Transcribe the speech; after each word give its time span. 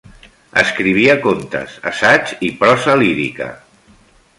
Escrivia 0.61 1.17
contes, 1.27 1.77
assaig 1.93 2.35
i 2.49 2.53
prosa 2.65 3.01
lírica. 3.05 3.55